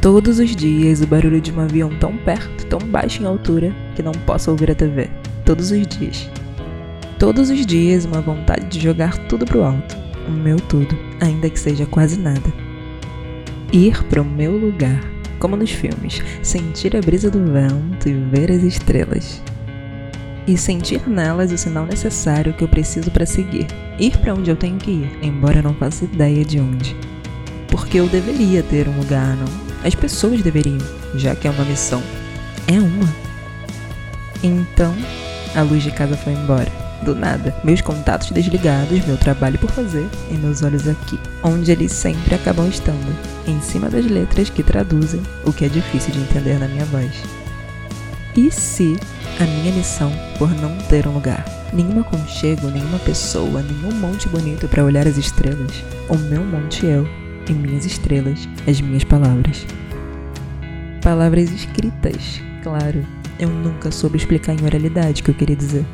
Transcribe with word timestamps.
Todos 0.00 0.38
os 0.38 0.56
dias 0.56 1.02
o 1.02 1.06
barulho 1.06 1.42
de 1.42 1.52
um 1.52 1.60
avião 1.60 1.90
tão 1.98 2.16
perto, 2.16 2.64
tão 2.68 2.78
baixo 2.78 3.22
em 3.22 3.26
altura, 3.26 3.70
que 3.94 4.02
não 4.02 4.12
posso 4.12 4.50
ouvir 4.50 4.70
a 4.70 4.74
TV. 4.74 5.10
Todos 5.44 5.70
os 5.70 5.86
dias. 5.86 6.26
Todos 7.18 7.50
os 7.50 7.66
dias 7.66 8.06
uma 8.06 8.22
vontade 8.22 8.66
de 8.66 8.80
jogar 8.80 9.18
tudo 9.28 9.44
pro 9.44 9.62
alto. 9.62 9.94
O 10.26 10.30
meu 10.30 10.56
tudo, 10.56 10.96
ainda 11.20 11.50
que 11.50 11.60
seja 11.60 11.84
quase 11.84 12.18
nada. 12.18 12.50
Ir 13.74 14.02
pro 14.04 14.24
meu 14.24 14.56
lugar, 14.56 15.04
como 15.38 15.54
nos 15.54 15.70
filmes, 15.70 16.22
sentir 16.42 16.96
a 16.96 17.02
brisa 17.02 17.30
do 17.30 17.52
vento 17.52 18.08
e 18.08 18.14
ver 18.14 18.50
as 18.50 18.62
estrelas. 18.62 19.42
E 20.46 20.56
sentir 20.56 21.06
nelas 21.06 21.52
o 21.52 21.58
sinal 21.58 21.84
necessário 21.84 22.54
que 22.54 22.64
eu 22.64 22.68
preciso 22.68 23.10
para 23.10 23.26
seguir. 23.26 23.66
Ir 23.98 24.16
para 24.16 24.32
onde 24.32 24.50
eu 24.50 24.56
tenho 24.56 24.78
que 24.78 24.92
ir, 24.92 25.18
embora 25.20 25.58
eu 25.58 25.62
não 25.62 25.74
faça 25.74 26.06
ideia 26.06 26.42
de 26.42 26.58
onde. 26.58 26.96
Porque 27.68 28.00
eu 28.00 28.08
deveria 28.08 28.62
ter 28.62 28.88
um 28.88 28.96
lugar, 28.96 29.36
não? 29.36 29.69
As 29.84 29.94
pessoas 29.94 30.42
deveriam, 30.42 30.78
já 31.14 31.34
que 31.34 31.48
é 31.48 31.50
uma 31.50 31.64
missão. 31.64 32.02
É 32.66 32.78
uma. 32.78 33.08
Então, 34.42 34.94
a 35.54 35.62
luz 35.62 35.82
de 35.82 35.90
casa 35.90 36.16
foi 36.16 36.32
embora. 36.32 36.70
Do 37.02 37.14
nada, 37.14 37.54
meus 37.64 37.80
contatos 37.80 38.30
desligados, 38.30 39.04
meu 39.06 39.16
trabalho 39.16 39.58
por 39.58 39.70
fazer 39.70 40.06
e 40.30 40.34
meus 40.34 40.62
olhos 40.62 40.86
aqui, 40.86 41.18
onde 41.42 41.72
eles 41.72 41.92
sempre 41.92 42.34
acabam 42.34 42.68
estando, 42.68 43.16
em 43.46 43.58
cima 43.62 43.88
das 43.88 44.04
letras 44.04 44.50
que 44.50 44.62
traduzem 44.62 45.22
o 45.44 45.52
que 45.52 45.64
é 45.64 45.68
difícil 45.68 46.12
de 46.12 46.20
entender 46.20 46.58
na 46.58 46.68
minha 46.68 46.84
voz. 46.84 47.10
E 48.36 48.50
se 48.50 48.98
a 49.40 49.44
minha 49.44 49.72
missão 49.72 50.12
por 50.38 50.50
não 50.50 50.76
ter 50.88 51.08
um 51.08 51.14
lugar, 51.14 51.42
nenhum 51.72 52.00
aconchego, 52.00 52.68
nenhuma 52.68 52.98
pessoa, 52.98 53.62
nenhum 53.62 53.92
monte 53.98 54.28
bonito 54.28 54.68
para 54.68 54.84
olhar 54.84 55.08
as 55.08 55.16
estrelas, 55.16 55.82
o 56.06 56.16
meu 56.16 56.44
monte 56.44 56.84
eu, 56.84 57.08
minhas 57.54 57.84
estrelas, 57.84 58.48
as 58.68 58.80
minhas 58.80 59.04
palavras. 59.04 59.66
Palavras 61.02 61.50
escritas, 61.50 62.40
claro. 62.62 63.04
Eu 63.38 63.48
nunca 63.48 63.90
soube 63.90 64.16
explicar 64.16 64.54
em 64.54 64.64
oralidade 64.64 65.22
o 65.22 65.24
que 65.24 65.30
eu 65.30 65.34
queria 65.34 65.56
dizer, 65.56 65.84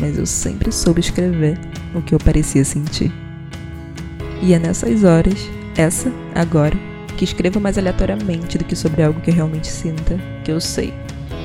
mas 0.00 0.16
eu 0.16 0.24
sempre 0.24 0.70
soube 0.70 1.00
escrever 1.00 1.58
o 1.94 2.00
que 2.00 2.14
eu 2.14 2.18
parecia 2.18 2.64
sentir. 2.64 3.12
E 4.40 4.54
é 4.54 4.58
nessas 4.58 5.04
horas, 5.04 5.48
essa, 5.76 6.12
agora, 6.34 6.76
que 7.16 7.24
escrevo 7.24 7.60
mais 7.60 7.78
aleatoriamente 7.78 8.58
do 8.58 8.64
que 8.64 8.74
sobre 8.74 9.02
algo 9.02 9.20
que 9.20 9.30
eu 9.30 9.34
realmente 9.34 9.68
sinta, 9.68 10.18
que 10.44 10.50
eu 10.50 10.60
sei. 10.60 10.92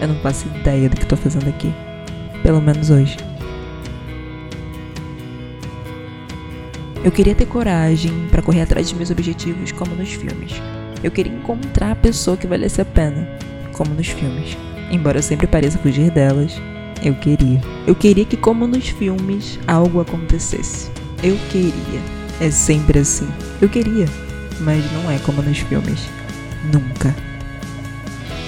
Eu 0.00 0.08
não 0.08 0.16
faço 0.20 0.46
ideia 0.60 0.88
do 0.88 0.96
que 0.96 1.02
estou 1.02 1.18
fazendo 1.18 1.48
aqui. 1.48 1.72
Pelo 2.42 2.60
menos 2.60 2.90
hoje. 2.90 3.16
Eu 7.06 7.12
queria 7.12 7.36
ter 7.36 7.46
coragem 7.46 8.26
para 8.32 8.42
correr 8.42 8.62
atrás 8.62 8.88
de 8.88 8.96
meus 8.96 9.12
objetivos 9.12 9.70
como 9.70 9.94
nos 9.94 10.12
filmes. 10.12 10.60
Eu 11.04 11.10
queria 11.12 11.32
encontrar 11.32 11.92
a 11.92 11.94
pessoa 11.94 12.36
que 12.36 12.48
valesse 12.48 12.80
a 12.80 12.84
pena, 12.84 13.28
como 13.74 13.94
nos 13.94 14.08
filmes. 14.08 14.56
Embora 14.90 15.18
eu 15.18 15.22
sempre 15.22 15.46
pareça 15.46 15.78
fugir 15.78 16.10
delas, 16.10 16.60
eu 17.00 17.14
queria. 17.14 17.60
Eu 17.86 17.94
queria 17.94 18.24
que, 18.24 18.36
como 18.36 18.66
nos 18.66 18.88
filmes, 18.88 19.56
algo 19.68 20.00
acontecesse. 20.00 20.90
Eu 21.22 21.38
queria. 21.48 22.00
É 22.40 22.50
sempre 22.50 22.98
assim. 22.98 23.28
Eu 23.62 23.68
queria. 23.68 24.06
Mas 24.58 24.84
não 24.92 25.08
é 25.08 25.16
como 25.20 25.40
nos 25.42 25.58
filmes. 25.58 26.08
Nunca. 26.72 27.14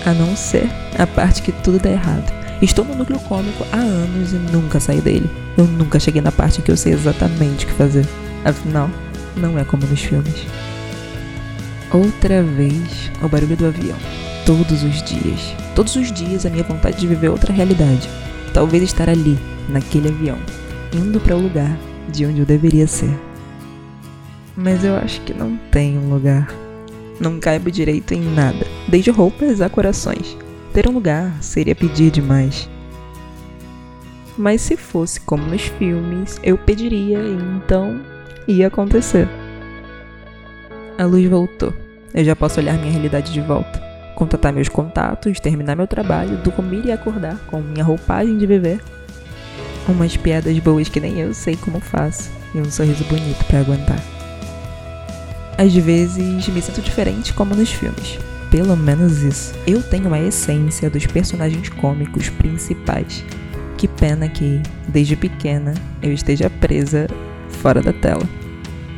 A 0.05 0.13
não 0.13 0.35
ser 0.35 0.69
a 0.99 1.07
parte 1.07 1.43
que 1.43 1.53
tudo 1.53 1.79
dá 1.79 1.93
errado. 1.93 2.29
Estou 2.61 2.85
no 2.85 2.97
núcleo 2.97 3.21
cômico 3.21 3.65
há 3.71 3.77
anos 3.77 4.33
e 4.33 4.37
nunca 4.51 4.81
saí 4.81 5.01
dele. 5.01 5.31
Eu 5.57 5.65
nunca 5.65 6.01
cheguei 6.01 6.21
na 6.21 6.33
parte 6.33 6.59
em 6.59 6.65
que 6.65 6.73
eu 6.73 6.77
sei 6.77 6.93
exatamente 6.93 7.65
o 7.65 7.69
que 7.69 7.75
fazer. 7.75 8.05
Afinal, 8.44 8.91
não 9.37 9.59
é 9.59 9.65
como 9.65 9.87
nos 9.87 10.00
filmes. 10.00 10.47
Outra 11.93 12.43
vez, 12.43 13.10
o 13.22 13.28
barulho 13.28 13.56
do 13.56 13.66
avião. 13.66 13.97
Todos 14.44 14.82
os 14.82 15.03
dias. 15.03 15.54
Todos 15.75 15.97
os 15.97 16.12
dias 16.12 16.44
a 16.44 16.50
minha 16.50 16.65
vontade 16.65 16.99
de 16.99 17.06
viver 17.06 17.28
outra 17.28 17.53
realidade. 17.53 18.09
Talvez 18.53 18.82
estar 18.82 19.09
ali, 19.09 19.38
naquele 19.69 20.09
avião, 20.09 20.38
indo 20.93 21.21
para 21.21 21.37
o 21.37 21.41
lugar 21.41 21.78
de 22.10 22.26
onde 22.26 22.41
eu 22.41 22.47
deveria 22.47 22.87
ser. 22.87 23.10
Mas 24.56 24.84
eu 24.84 24.97
acho 24.97 25.20
que 25.22 25.32
não 25.32 25.56
tem 25.70 25.97
um 25.97 26.10
lugar. 26.10 26.49
Não 27.20 27.38
caibo 27.41 27.70
direito 27.70 28.12
em 28.15 28.20
nada, 28.20 28.66
desde 28.88 29.10
roupas 29.10 29.60
a 29.60 29.69
corações. 29.69 30.37
Ter 30.72 30.88
um 30.88 30.93
lugar 30.93 31.32
seria 31.41 31.75
pedir 31.75 32.10
demais. 32.10 32.69
Mas 34.37 34.60
se 34.60 34.76
fosse 34.76 35.20
como 35.20 35.44
nos 35.44 35.62
filmes, 35.62 36.38
eu 36.43 36.56
pediria, 36.56 37.19
então 37.19 38.00
ia 38.49 38.69
acontecer. 38.69 39.29
A 40.97 41.05
luz 41.05 41.29
voltou. 41.29 41.73
Eu 42.15 42.25
já 42.25 42.35
posso 42.35 42.59
olhar 42.59 42.79
minha 42.79 42.91
realidade 42.91 43.33
de 43.33 43.41
volta. 43.41 43.81
Contatar 44.17 44.53
meus 44.53 44.69
contatos, 44.69 45.39
terminar 45.39 45.77
meu 45.77 45.87
trabalho, 45.87 46.39
dormir 46.39 46.87
e 46.87 46.91
acordar 46.91 47.39
com 47.47 47.61
minha 47.61 47.85
roupagem 47.85 48.37
de 48.39 48.47
viver. 48.47 48.81
Umas 49.87 50.17
piadas 50.17 50.59
boas 50.59 50.89
que 50.89 50.99
nem 50.99 51.21
eu 51.21 51.33
sei 51.33 51.57
como 51.57 51.79
faço 51.79 52.31
e 52.55 52.59
um 52.59 52.71
sorriso 52.71 53.05
bonito 53.05 53.45
para 53.45 53.61
aguentar. 53.61 54.03
Às 55.57 55.75
vezes 55.75 56.49
me 56.49 56.63
sinto 56.63 56.81
diferente 56.81 57.33
como 57.33 57.55
nos 57.55 57.71
filmes. 57.71 58.19
Pelo 58.51 58.77
menos 58.77 59.23
isso. 59.23 59.55
Eu 59.67 59.83
tenho 59.83 60.13
a 60.15 60.21
essência 60.21 60.89
dos 60.89 61.07
personagens 61.07 61.69
cômicos 61.69 62.31
principais. 62.31 63.25
Que 63.77 63.87
pena 63.87 64.29
que, 64.29 64.61
desde 64.89 65.15
pequena, 65.15 65.75
eu 66.03 66.13
esteja 66.13 66.49
presa 66.49 67.07
fora 67.49 67.81
da 67.81 67.93
tela. 67.93 68.29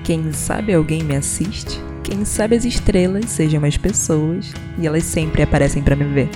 Quem 0.04 0.32
sabe 0.32 0.74
alguém 0.74 1.02
me 1.02 1.16
assiste? 1.16 1.80
Quem 2.02 2.24
sabe 2.24 2.56
as 2.56 2.64
estrelas 2.64 3.30
sejam 3.30 3.64
as 3.64 3.76
pessoas 3.76 4.52
e 4.78 4.86
elas 4.86 5.04
sempre 5.04 5.42
aparecem 5.42 5.82
para 5.82 5.94
me 5.94 6.04
ver, 6.04 6.28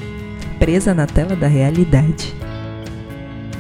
presa 0.59 0.95
na 0.95 1.07
tela 1.07 1.35
da 1.35 1.47
realidade. 1.47 2.35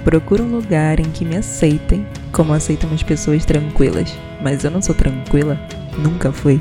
Procuro 0.04 0.44
um 0.44 0.50
lugar 0.50 1.00
em 1.00 1.10
que 1.10 1.24
me 1.24 1.36
aceitem 1.36 2.06
como 2.30 2.52
aceitam 2.52 2.92
as 2.92 3.02
pessoas 3.02 3.44
tranquilas, 3.44 4.14
mas 4.42 4.64
eu 4.64 4.70
não 4.70 4.82
sou 4.82 4.94
tranquila, 4.94 5.58
nunca 5.98 6.30
fui. 6.30 6.60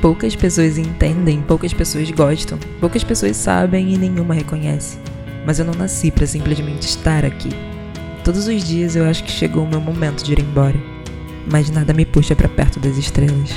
Poucas 0.00 0.36
pessoas 0.36 0.78
entendem, 0.78 1.42
poucas 1.42 1.72
pessoas 1.72 2.10
gostam, 2.10 2.58
poucas 2.78 3.02
pessoas 3.02 3.36
sabem 3.36 3.92
e 3.92 3.98
nenhuma 3.98 4.34
reconhece. 4.34 4.98
Mas 5.46 5.58
eu 5.58 5.64
não 5.64 5.74
nasci 5.74 6.10
para 6.10 6.26
simplesmente 6.26 6.82
estar 6.82 7.24
aqui. 7.24 7.50
Todos 8.24 8.48
os 8.48 8.64
dias 8.64 8.96
eu 8.96 9.04
acho 9.04 9.22
que 9.22 9.30
chegou 9.30 9.64
o 9.64 9.68
meu 9.68 9.82
momento 9.82 10.24
de 10.24 10.32
ir 10.32 10.40
embora, 10.40 10.80
mas 11.52 11.68
nada 11.68 11.92
me 11.92 12.06
puxa 12.06 12.34
para 12.34 12.48
perto 12.48 12.80
das 12.80 12.96
estrelas. 12.96 13.50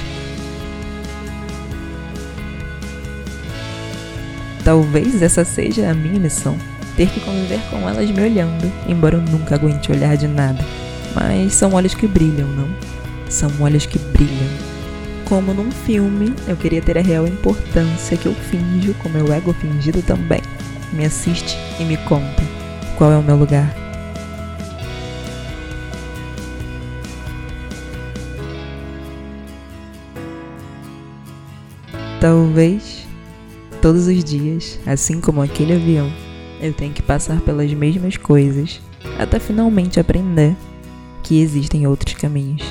Talvez 4.65 5.21
essa 5.21 5.45
seja 5.45 5.89
a 5.89 5.93
minha 5.93 6.19
missão, 6.19 6.57
ter 6.97 7.07
que 7.07 7.21
conviver 7.21 7.61
com 7.69 7.87
elas 7.87 8.11
me 8.11 8.21
olhando, 8.21 8.69
embora 8.89 9.15
eu 9.15 9.21
nunca 9.21 9.55
aguente 9.55 9.89
olhar 9.89 10.17
de 10.17 10.27
nada. 10.27 10.59
Mas 11.15 11.53
são 11.53 11.71
olhos 11.73 11.95
que 11.95 12.05
brilham, 12.05 12.49
não? 12.49 12.67
São 13.29 13.49
olhos 13.61 13.85
que 13.85 13.97
brilham. 13.97 14.49
Como 15.23 15.53
num 15.53 15.71
filme, 15.71 16.33
eu 16.45 16.57
queria 16.57 16.81
ter 16.81 16.97
a 16.97 17.01
real 17.01 17.25
importância 17.25 18.17
que 18.17 18.25
eu 18.25 18.35
finjo 18.35 18.93
com 18.95 19.07
meu 19.07 19.31
ego 19.31 19.53
fingido 19.53 20.01
também. 20.01 20.41
Me 20.91 21.05
assiste 21.05 21.57
e 21.79 21.85
me 21.85 21.95
conta 21.95 22.43
qual 22.97 23.13
é 23.13 23.17
o 23.17 23.23
meu 23.23 23.37
lugar. 23.37 23.86
Talvez 32.19 33.07
todos 33.81 34.07
os 34.07 34.23
dias, 34.23 34.79
assim 34.87 35.21
como 35.21 35.41
aquele 35.41 35.73
avião, 35.73 36.11
eu 36.59 36.73
tenha 36.73 36.91
que 36.91 37.01
passar 37.01 37.39
pelas 37.41 37.71
mesmas 37.73 38.17
coisas 38.17 38.81
até 39.19 39.39
finalmente 39.39 39.99
aprender 39.99 40.55
que 41.23 41.39
existem 41.39 41.85
outros 41.85 42.15
caminhos. 42.15 42.63